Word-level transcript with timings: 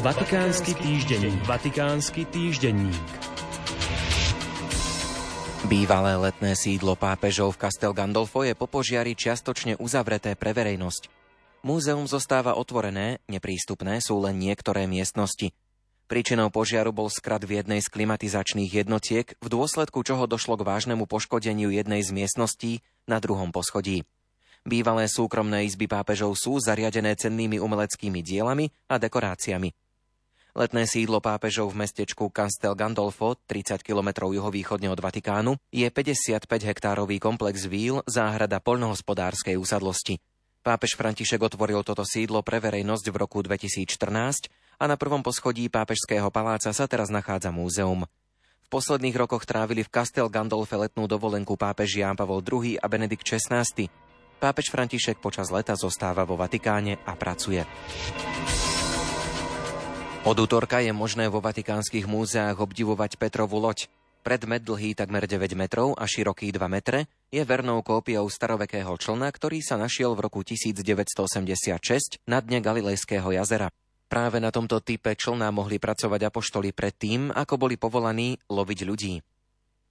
Vatikánsky 0.00 0.72
týždenník. 0.80 1.44
Vatikánsky 1.44 2.24
týždenník. 2.24 2.96
Bývalé 5.68 6.16
letné 6.16 6.56
sídlo 6.56 6.96
pápežov 6.96 7.52
v 7.52 7.68
Castel 7.68 7.92
Gandolfo 7.92 8.40
je 8.40 8.56
po 8.56 8.64
požiari 8.64 9.12
čiastočne 9.12 9.76
uzavreté 9.76 10.40
pre 10.40 10.56
verejnosť. 10.56 11.12
Múzeum 11.68 12.08
zostáva 12.08 12.56
otvorené, 12.56 13.20
neprístupné 13.28 14.00
sú 14.00 14.24
len 14.24 14.40
niektoré 14.40 14.88
miestnosti. 14.88 15.52
Príčinou 16.08 16.48
požiaru 16.48 16.96
bol 16.96 17.12
skrat 17.12 17.44
v 17.44 17.60
jednej 17.60 17.84
z 17.84 17.92
klimatizačných 17.92 18.72
jednotiek, 18.72 19.36
v 19.36 19.48
dôsledku 19.52 20.00
čoho 20.00 20.24
došlo 20.24 20.56
k 20.56 20.64
vážnemu 20.64 21.04
poškodeniu 21.04 21.68
jednej 21.68 22.00
z 22.00 22.16
miestností 22.16 22.80
na 23.04 23.20
druhom 23.20 23.52
poschodí. 23.52 24.08
Bývalé 24.64 25.12
súkromné 25.12 25.68
izby 25.68 25.84
pápežov 25.92 26.40
sú 26.40 26.56
zariadené 26.56 27.20
cennými 27.20 27.60
umeleckými 27.60 28.24
dielami 28.24 28.72
a 28.88 28.96
dekoráciami. 28.96 29.89
Letné 30.60 30.84
sídlo 30.84 31.24
pápežov 31.24 31.72
v 31.72 31.88
mestečku 31.88 32.28
Castel 32.28 32.76
Gandolfo, 32.76 33.32
30 33.48 33.80
km 33.80 34.28
juhovýchodne 34.28 34.92
od 34.92 35.00
Vatikánu, 35.00 35.56
je 35.72 35.88
55 35.88 36.44
hektárový 36.44 37.16
komplex 37.16 37.64
víl, 37.64 38.04
záhrada 38.04 38.60
poľnohospodárskej 38.60 39.56
úsadlosti. 39.56 40.20
Pápež 40.60 41.00
František 41.00 41.40
otvoril 41.40 41.80
toto 41.80 42.04
sídlo 42.04 42.44
pre 42.44 42.60
verejnosť 42.60 43.08
v 43.08 43.16
roku 43.16 43.40
2014 43.40 44.52
a 44.76 44.84
na 44.84 45.00
prvom 45.00 45.24
poschodí 45.24 45.72
pápežského 45.72 46.28
paláca 46.28 46.76
sa 46.76 46.84
teraz 46.84 47.08
nachádza 47.08 47.48
múzeum. 47.48 48.04
V 48.60 48.68
posledných 48.68 49.16
rokoch 49.16 49.48
trávili 49.48 49.80
v 49.80 49.88
Castel 49.88 50.28
Gandolfe 50.28 50.76
letnú 50.76 51.08
dovolenku 51.08 51.56
pápež 51.56 52.04
Ján 52.04 52.20
Pavol 52.20 52.44
II 52.44 52.76
a 52.76 52.84
Benedikt 52.84 53.24
XVI. 53.24 53.64
Pápež 54.36 54.68
František 54.68 55.24
počas 55.24 55.48
leta 55.48 55.72
zostáva 55.72 56.28
vo 56.28 56.36
Vatikáne 56.36 57.00
a 57.08 57.16
pracuje. 57.16 57.64
Od 60.20 60.36
útorka 60.36 60.84
je 60.84 60.92
možné 60.92 61.32
vo 61.32 61.40
vatikánskych 61.40 62.04
múzeách 62.04 62.60
obdivovať 62.60 63.16
Petrovú 63.16 63.56
loď. 63.56 63.88
Predmet 64.20 64.60
dlhý 64.60 64.92
takmer 64.92 65.24
9 65.24 65.56
metrov 65.56 65.96
a 65.96 66.04
široký 66.04 66.52
2 66.52 66.60
metre 66.68 67.08
je 67.32 67.40
vernou 67.40 67.80
kópiou 67.80 68.28
starovekého 68.28 68.92
člna, 69.00 69.32
ktorý 69.32 69.64
sa 69.64 69.80
našiel 69.80 70.12
v 70.12 70.28
roku 70.28 70.44
1986 70.44 72.20
na 72.28 72.44
dne 72.44 72.60
Galilejského 72.60 73.32
jazera. 73.32 73.72
Práve 74.12 74.44
na 74.44 74.52
tomto 74.52 74.84
type 74.84 75.16
člna 75.16 75.48
mohli 75.56 75.80
pracovať 75.80 76.28
apoštoli 76.28 76.76
predtým, 76.76 77.32
ako 77.32 77.56
boli 77.56 77.80
povolaní 77.80 78.36
loviť 78.52 78.80
ľudí. 78.84 79.24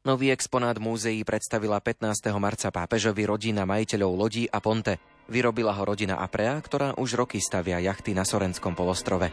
Nový 0.05 0.30
exponát 0.30 0.77
múzeí 0.77 1.25
predstavila 1.25 1.81
15. 1.81 2.30
marca 2.38 2.69
pápežovi 2.69 3.25
rodina 3.25 3.66
majiteľov 3.66 4.11
lodí 4.14 4.45
a 4.45 4.61
ponte. 4.61 5.02
Vyrobila 5.30 5.77
ho 5.77 5.83
rodina 5.85 6.17
Aprea, 6.17 6.58
ktorá 6.58 6.97
už 6.97 7.13
roky 7.13 7.38
stavia 7.38 7.77
jachty 7.77 8.17
na 8.17 8.25
Sorenskom 8.25 8.73
polostrove. 8.73 9.30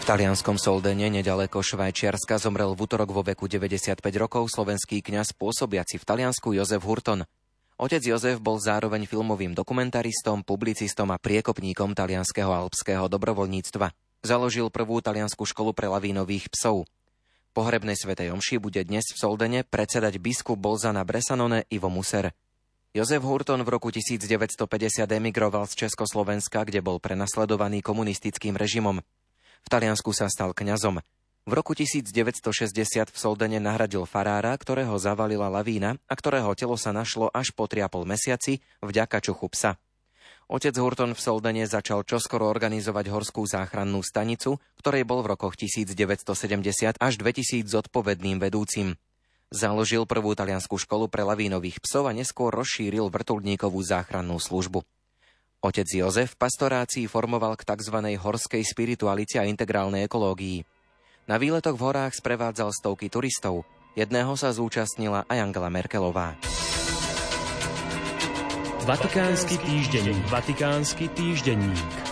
V 0.00 0.04
talianskom 0.08 0.56
Soldene, 0.56 1.12
nedaleko 1.12 1.60
Švajčiarska, 1.60 2.40
zomrel 2.40 2.72
v 2.72 2.80
útorok 2.80 3.12
vo 3.12 3.20
veku 3.20 3.44
95 3.44 4.00
rokov 4.16 4.48
slovenský 4.48 5.04
kňaz 5.04 5.36
pôsobiaci 5.36 6.00
v 6.00 6.04
Taliansku 6.08 6.56
Jozef 6.56 6.80
Hurton. 6.80 7.28
Otec 7.76 8.00
Jozef 8.00 8.40
bol 8.40 8.56
zároveň 8.56 9.04
filmovým 9.04 9.52
dokumentaristom, 9.52 10.40
publicistom 10.42 11.12
a 11.12 11.20
priekopníkom 11.20 11.92
talianského 11.92 12.48
alpského 12.48 13.06
dobrovoľníctva. 13.12 13.92
Založil 14.24 14.72
prvú 14.72 15.04
taliansku 15.04 15.44
školu 15.44 15.76
pre 15.76 15.86
lavínových 15.92 16.48
psov. 16.48 16.88
Pohrebnej 17.52 17.94
svetej 17.94 18.32
omši 18.32 18.56
bude 18.56 18.80
dnes 18.88 19.04
v 19.12 19.20
Soldene 19.20 19.60
predsedať 19.62 20.16
biskup 20.16 20.56
Bolzana 20.56 21.04
Bresanone 21.04 21.68
Ivo 21.68 21.92
Muser. 21.92 22.32
Jozef 22.96 23.20
Hurton 23.20 23.60
v 23.60 23.68
roku 23.68 23.92
1950 23.92 24.56
emigroval 25.12 25.68
z 25.68 25.84
Československa, 25.84 26.64
kde 26.64 26.80
bol 26.80 26.96
prenasledovaný 26.96 27.84
komunistickým 27.84 28.56
režimom. 28.56 29.04
V 29.60 29.68
Taliansku 29.68 30.16
sa 30.16 30.32
stal 30.32 30.56
kňazom. 30.56 31.04
V 31.44 31.52
roku 31.52 31.76
1960 31.76 32.48
v 33.12 33.16
Soldene 33.16 33.60
nahradil 33.60 34.08
farára, 34.08 34.56
ktorého 34.56 34.96
zavalila 34.96 35.52
lavína 35.52 36.00
a 36.08 36.14
ktorého 36.16 36.48
telo 36.56 36.80
sa 36.80 36.96
našlo 36.96 37.28
až 37.28 37.52
po 37.52 37.68
3,5 37.68 38.08
mesiaci 38.08 38.52
vďaka 38.80 39.20
čuchu 39.20 39.52
psa. 39.52 39.76
Otec 40.48 40.72
Hurton 40.80 41.12
v 41.12 41.20
Soldene 41.20 41.68
začal 41.68 42.08
čoskoro 42.08 42.48
organizovať 42.48 43.12
horskú 43.12 43.44
záchrannú 43.44 44.00
stanicu, 44.00 44.56
ktorej 44.80 45.04
bol 45.04 45.20
v 45.20 45.36
rokoch 45.36 45.60
1970 45.60 45.92
až 46.96 47.12
2000 47.20 47.68
zodpovedným 47.68 48.40
vedúcim. 48.40 48.96
Založil 49.48 50.04
prvú 50.04 50.36
taliansku 50.36 50.76
školu 50.76 51.08
pre 51.08 51.24
lavínových 51.24 51.80
psov 51.80 52.04
a 52.04 52.12
neskôr 52.12 52.52
rozšíril 52.52 53.08
vrtulníkovú 53.08 53.80
záchrannú 53.80 54.36
službu. 54.36 54.84
Otec 55.64 55.88
Jozef 55.88 56.36
pastorácii 56.36 57.08
formoval 57.08 57.56
k 57.56 57.64
tzv. 57.64 57.96
horskej 58.20 58.62
spiritualite 58.62 59.40
a 59.40 59.48
integrálnej 59.48 60.04
ekológii. 60.04 60.68
Na 61.26 61.40
výletoch 61.40 61.80
v 61.80 61.84
horách 61.88 62.14
sprevádzal 62.14 62.76
stovky 62.76 63.08
turistov. 63.08 63.64
Jedného 63.96 64.36
sa 64.36 64.52
zúčastnila 64.52 65.24
aj 65.26 65.50
Angela 65.50 65.72
Merkelová. 65.72 66.36
Vatikánsky 68.84 69.56
týždenník. 69.64 70.24
Vatikánsky 70.32 71.12
týždenník. 71.12 72.07